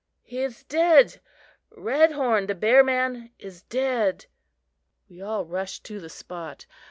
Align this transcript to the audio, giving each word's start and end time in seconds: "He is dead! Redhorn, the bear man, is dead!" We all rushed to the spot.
"He 0.23 0.39
is 0.41 0.63
dead! 0.63 1.21
Redhorn, 1.69 2.47
the 2.47 2.55
bear 2.55 2.83
man, 2.83 3.29
is 3.37 3.61
dead!" 3.61 4.25
We 5.07 5.21
all 5.21 5.45
rushed 5.45 5.83
to 5.83 5.99
the 5.99 6.09
spot. 6.09 6.65